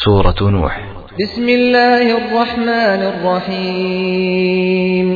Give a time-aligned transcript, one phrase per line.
[0.00, 0.74] سورة نوح
[1.20, 5.06] بسم الله الرحمن الرحيم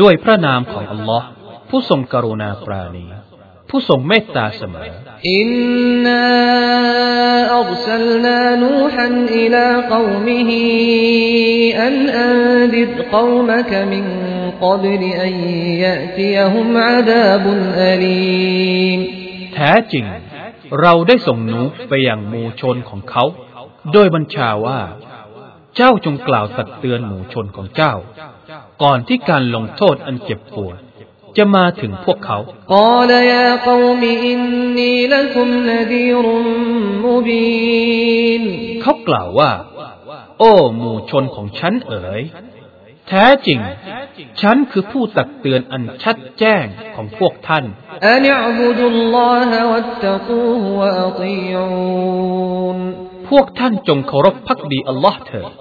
[0.00, 1.26] ด้วยพระนามของอัลลอฮ์
[1.70, 3.04] ผู้ทรงกรุณาปราณี
[3.70, 4.88] ผู้ทรงเมตตาเสมอ
[5.38, 6.26] إنا
[7.60, 9.08] أرسلنا نوحا
[9.40, 10.50] إلى قومه
[11.86, 11.94] أن
[12.26, 14.04] أنذر قومك من
[14.64, 15.32] قبل أن
[15.84, 17.44] يأتيهم عذاب
[17.90, 19.00] أليم
[19.54, 20.04] แท้จริง
[20.80, 23.24] เราได้ส่งนูห์ไปยังหมู่ชนของเขา
[23.93, 24.79] โดยบัญชาว่า
[25.75, 27.93] เจ้าจงกล่าวตักเตือนหมู่ชนของเจ้า
[28.83, 30.77] ก่อนที่การลงโทษอันเจ็บปวด
[31.37, 32.37] จะมาถึงพวกเขา
[38.81, 39.51] เขากล่าวว่า
[40.39, 42.21] โอ้หมู่ชนของฉันเอ๋ย
[43.07, 43.59] แท้จริง
[44.41, 47.65] ฉันคือผู้ตักเตือนอันชัดแจ้งของพวกท่าน
[48.07, 50.41] อันอับดุลลอฮะวัตตะกู
[50.79, 51.65] วะอตีอู
[52.77, 52.79] น
[53.31, 55.51] พวกท่านจงเคารพพักดีอัลลอฮ์เถิด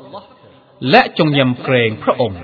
[0.91, 2.41] และจงยำเกรงพระองค์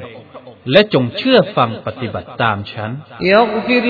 [0.73, 2.91] และจงเชื่อฟังปฏิบัติตามฉัน
[3.33, 3.89] ยัร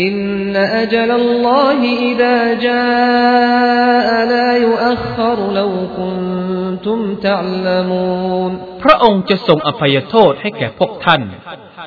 [0.06, 2.38] إن أجل الله إذا
[2.68, 8.52] جاء لا يؤخر لو كنتم تعلمون
[8.84, 11.22] พระองค์จะทรงอภัยโทษให้แก่พวกท่าน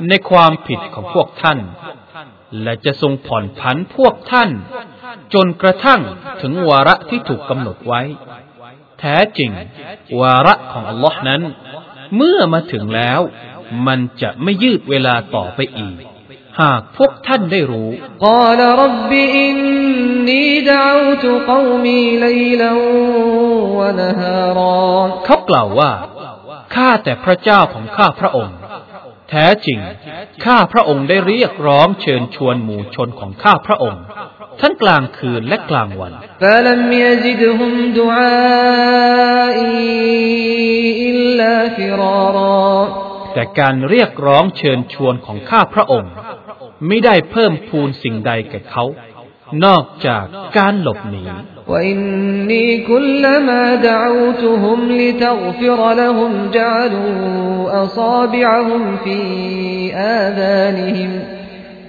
[0.08, 1.58] ในความผิดของพวกท่าน
[2.62, 4.50] และจะทรงผ่อนผันพวกท่าน
[5.34, 6.00] จนกระทั่ง
[6.42, 8.02] ถึงวาระที่ถูกกำหนดไว้
[9.00, 9.50] แท้จริง
[10.20, 11.42] วาระของอัลลอฮ์นั้น
[12.16, 13.20] เมื่อมาถึงแล้ว
[13.86, 15.96] มันจะไม่ยืดเวลาต่อไปอีก
[16.61, 17.89] หากพวกท่านได้รู้
[18.25, 19.57] กาลรบบิอิน
[20.29, 22.25] นีดาวตุกอมีไล
[22.61, 22.63] ล
[23.77, 24.59] วะนฮาร
[25.25, 25.91] เขากล่าวว่า
[26.75, 28.57] ข้าแต่พระเจ้าของข้าพระองค์
[29.29, 29.79] แท้จริง
[30.45, 34.03] ข้าพระองค์ได้เรียกร้องเชิญชวนหมู่ชนของข้าพระองค์
[34.61, 36.11] ทั้งกลางคืนและกลางวัน
[43.33, 46.11] แต่การเรียกร้องเชิญชวนของข้าพระองค์
[46.87, 48.85] ไม่ได้เพิ่มพูนสิ่งใดแก่เขา
[49.65, 50.23] นอกจาก
[50.57, 51.41] การหลบหนีและ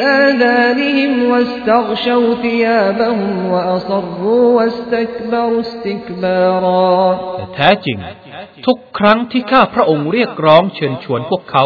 [0.00, 7.98] آذانهم واستغشوا ثيابهم وأصروا واستكبروا استكبارا แต่แท้จริง
[8.66, 11.64] ทุกครั้งที่ข้าพระองค์เรียกร้องเชิญชวนพวกเขา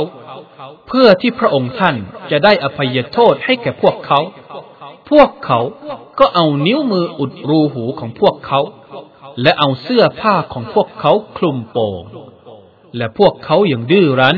[0.88, 1.96] เพื่อที่พระองค์ท่าน
[2.30, 4.20] จะได้อภัยโทษให้แก่พวกเขา
[5.10, 5.60] พวกเขา
[6.18, 8.60] ก็เอานิ้วมืออุดรูหูของพวกเขา
[9.42, 12.02] และเอาเสื้อผ้าของพวกเขาคลุมโปง
[12.97, 14.37] และพวกเขาอย่างดื้อรั้น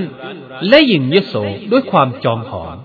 [0.67, 1.35] และยิ่งยโส
[1.71, 2.75] ด้วยความจองหอง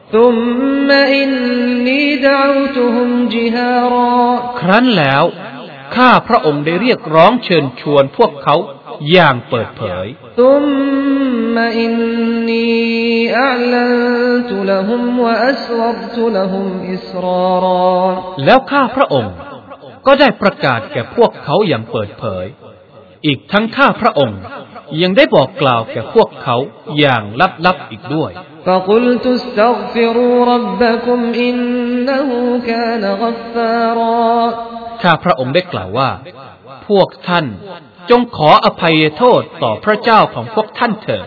[4.61, 5.25] ครั้นแล้ว
[5.97, 8.57] ข้าพระองค์ได้เรียกร้องเชิญชวนพวกเขา
[9.11, 10.07] อย่างเปิดเผย
[18.45, 19.35] แล้วข้าพระองค์
[20.07, 22.47] ก็ได้ประกาศแก่พวกเขาอย่างเปิดเผย
[23.27, 24.41] อีกทั้งข้าพระองค์
[25.03, 26.57] ยังได้บอกกล่าวแก่พวกเขา
[26.99, 27.23] อย่าง
[27.67, 28.31] ลับๆอีกด้วย
[35.03, 36.11] ข้าพระองค์ได้กล่าวว่า
[36.89, 37.47] พวกท่าน
[38.11, 41.27] จงขออภัยโทษต่อพระเจ้าของพวกท่านเถิด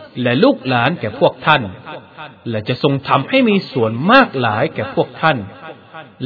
[0.21, 1.61] และลูกหลานแก่พวกท่าน
[2.49, 5.37] และจะทรงทำให้มีส่วนมากหลายแก่พวกท่าน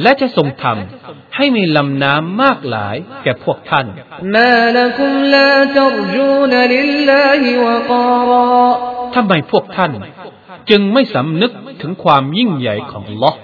[0.02, 3.86] และจะทรงทำให้มีลำน้ำมากหลายแก่พวกท่าน
[4.36, 8.48] มาลกุมลาตรจูนลิลลาฮิวะการา
[9.16, 9.92] ทำไมพวกท่าน
[10.70, 11.52] จึงไม่สำนึก
[11.82, 13.38] ถึงความยิ่งใหญ่ของลอต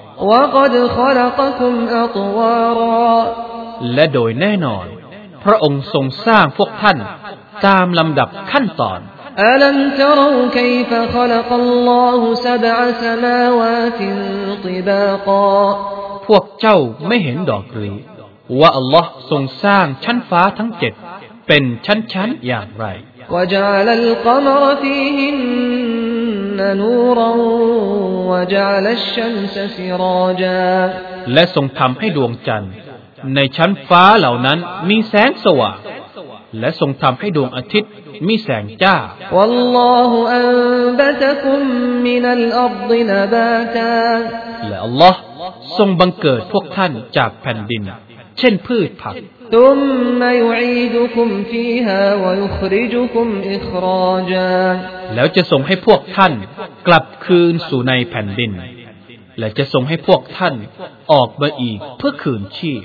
[3.94, 4.86] และโดยแน่นอน
[5.44, 6.98] พระองค์ทรงสร้างพวกท่าน
[7.68, 9.00] ตามลำดับขั้นตอน
[9.39, 14.01] ألم تروا كيف خلق الله سبع سماوات
[14.65, 15.57] طباقا
[16.27, 17.97] พวกเจ้าไม่เห็นดอกหรือ
[18.61, 20.93] ว่าอัลลอฮ์ทรงสร้างชั้นฟ้าทั้งเจ็ด
[21.49, 22.87] เป็นชั้นๆอย่างไร
[23.35, 27.33] وجعل القمر فيهن نورا
[28.31, 30.67] وجعل الشمس سراجا
[31.33, 32.73] และทรงทำให้ดวงจันทร์
[33.35, 34.59] ในชั้นฟ้าเหล่านั้น
[34.89, 35.77] มีแสงสว่าง
[36.60, 37.92] และทรงทำให้ดวงอาทิตย์
[38.28, 38.96] มีแสงจ้า
[44.70, 45.20] และอัลลอฮ์
[45.78, 47.84] ทรงบังเกิดพวกท่านจากแผ่นดิน
[48.40, 49.16] เช่นพืชผัก
[55.16, 56.34] แล้วจะส่งให้พวกท่าน
[56.88, 58.52] กลับคืนสู่ในแผ่นดิน
[59.42, 60.56] และจะทรงให้พวกท่าน
[61.12, 62.82] ออกมาอีกเพื่อคืนชีพ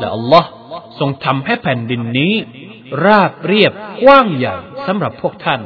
[0.00, 0.48] และอัลลอฮ์
[0.98, 2.34] ทรงทำให้แผ่นดินนี้
[3.04, 4.54] ราบเรียบกว้างใหญ่
[4.86, 5.60] สำหรับพวกท่าน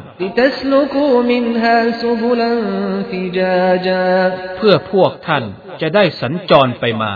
[4.57, 5.45] เพื่อพวกท่าน
[5.81, 7.13] จะได้สัญจรไปมา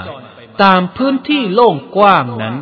[0.63, 2.55] ตามพื้นที่โล่งกว้างนั้น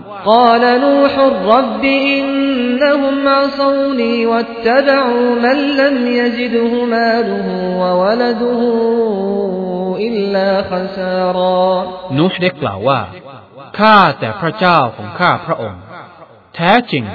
[2.79, 7.47] إنهم عصوني واتبعوا من لم يزده ماله
[7.81, 8.61] وولده
[10.07, 11.65] إلا خسارا
[12.17, 12.99] นูห์ได้กล่าวว่า
[13.79, 15.81] ข้าแต่พระเจ้าของข้าพระองค์
[16.55, 17.05] แท้จริง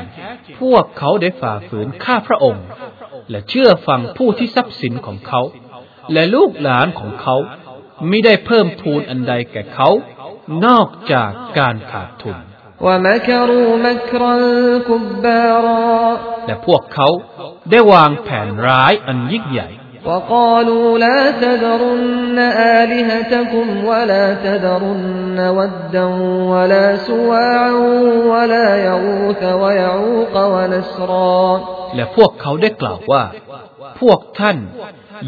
[0.60, 2.64] พวกเขาได้ฝ่าฝืนข้าพระองค์
[3.30, 5.40] และเชื่อฟังผู้ที่ทรัพย์สินของเขา
[6.12, 7.36] และลูกหลานของเขา
[8.08, 9.88] ไม่ได้เพิ่มพูนอันใดแก่เขา
[10.66, 12.53] นอกจากการขาดทุน ومكروا مكرا كبارا
[16.46, 17.08] และพวกเขา
[17.70, 19.68] ได้วางแผนร้ายอันยิ่งใหญ่
[20.08, 22.38] وقالوا لا تذرن
[22.78, 26.04] آلهتكم ولا تذرن ودا
[26.52, 27.72] ولا سواعا
[28.32, 31.44] ولا يغوث ويعوق ونسرا
[31.94, 33.22] และพวกเขาได้กล่าวว่า
[34.00, 34.56] พวกท่าน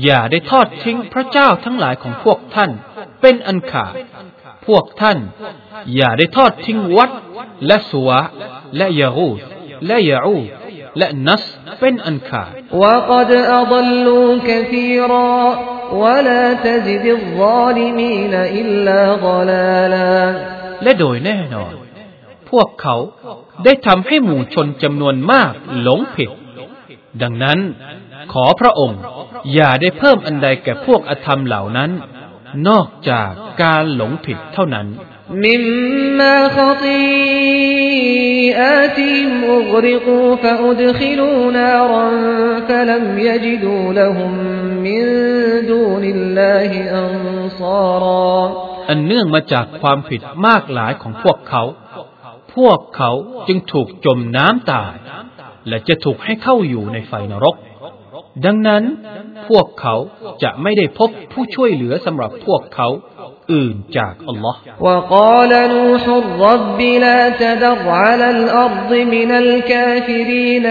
[0.04, 2.70] อย่าได้ทอดทิ้งพระเจ้าทั้งหลายของพวกท่าน
[3.22, 3.94] เป็นอันขาด
[4.66, 5.18] พวกท่าน
[5.96, 7.10] อย่าได้ทอดทิ้งวัด
[7.66, 8.20] และสวะ
[8.76, 9.38] และยารูด
[9.86, 10.48] และยาอูด
[10.98, 11.42] และนัส
[11.80, 12.50] เป็นอันขาด
[12.82, 13.30] وقد
[13.60, 15.34] أضلوا كثيرا
[16.02, 20.14] ولا تزد الظالمين إلا ضلالا
[20.82, 21.72] และโดยแน่นอน
[22.50, 22.96] พวกเขา
[23.64, 26.30] ได้ทำให้หมู่ชนจำนวนมากหลงผิด
[27.22, 27.58] ดังนั้น
[28.32, 29.00] ขอพระองค์
[29.54, 31.90] อย่าได้เพิ่มอันใดแก่พวกอธรรมเหล่านั้น
[32.67, 33.31] นอกจาก
[33.63, 34.87] การหลงผิดเท่านั้น
[35.45, 35.63] มิม
[36.19, 37.01] มาขตี
[38.61, 42.17] อาติมอุกริกูฟอุดขิลูนารัน
[42.69, 44.31] ฟลัมยจิดูลหุม
[44.85, 45.05] มิน
[45.69, 47.13] ดูนิลลาฮิอัน
[47.59, 48.03] ซาร
[48.89, 51.63] อันเนื่องมาจากความผิดมากหลายของพวกเขา
[52.55, 53.11] พวกเขา
[53.47, 54.93] จึงถูกจมน้ำตาย
[55.67, 57.55] และจะถูกให้เข้าอยู่ในไฟนรก
[58.45, 58.83] ดังนั้น
[59.49, 59.95] พวกเขา
[60.43, 62.87] จะไม่ได้พบผู้ช่วยเหลือสำหรับพวกเขา
[63.53, 70.65] อื่นจากอัลลอฮ์وقال نوح رب لا تذر على الأرض من الكافرين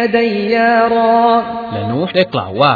[1.75, 2.75] และนูห์ได้กล่าวว่า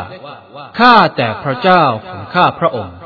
[0.78, 2.96] ข้าแต่พระเจ้าของข้าพระองค์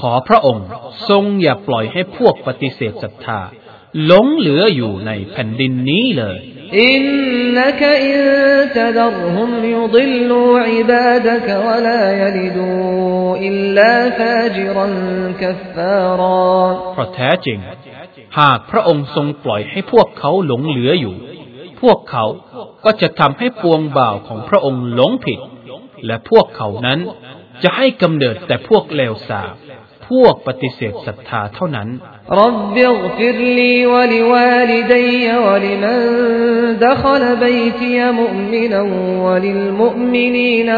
[0.00, 0.66] ขอพระองค์
[1.08, 3.40] ทรงอย่าปล่อยให้พวกปฏิเสธศรัทธา
[4.06, 6.40] หลงเหลืออยู่ในแผ่นดินนี้เลย
[6.73, 8.17] إنك إن
[8.77, 14.87] تذرهم يضلوا عبادك ولا يلدوا إلا فاجرا
[15.41, 16.53] كفارا
[16.93, 17.57] เพราะแท้จริง
[18.39, 21.15] หากพระองค์ทรงปล่อยให้พวกเขาหลงเหลืออยู่
[21.81, 22.25] พวกเขา
[22.85, 25.39] ก็จะทำให้ปวงบ่าวของพระองค์หลงผิด
[26.05, 26.99] และพวกเขานั้น
[27.63, 29.53] จะให้กำเนิดแต่พวกเลวทราม
[30.09, 31.87] พวกปฏิเสธศรัทธาเท่านั้น
[32.43, 35.97] رب اغفر لي ولوالدي ولمن
[36.87, 38.81] دخل بيتي مؤمنا
[39.25, 40.69] وللمؤمنين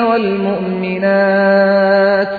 [1.12, 2.32] والمؤمنات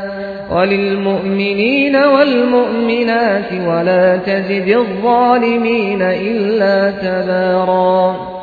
[0.55, 7.97] وللمؤمنين والمؤمنات ولا تزد الظالمين إلا تبارا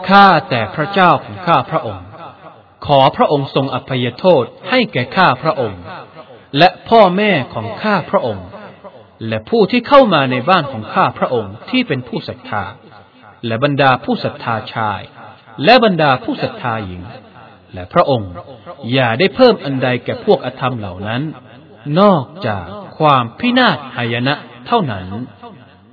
[0.09, 2.05] ข้าแต่พระเจ้าของข้าพระองค์
[2.85, 5.81] ขอพระองค์ทรงอภัยโทษให้แก่ข้าพระองค์
[6.58, 8.46] และพ่อแม่ของข้าพระองค์
[9.28, 12.64] และผู้ที่เข้ามาในบ้านของข้าพระองค์ที่เป็นผู้ศรัทธา
[13.46, 15.00] และบรรดาผู้ศรัทธาชาย
[15.64, 17.02] และบรรดาผู้ศรัทธาหญิง
[17.74, 18.32] และพระองค์
[18.92, 21.22] อย่าได้เพิ่มอันใดแก่พวกอธรรมเหล่านั้น
[22.00, 22.64] นอกจาก
[22.98, 24.34] ความพินาศหายนะ
[24.66, 25.06] เท่านั้น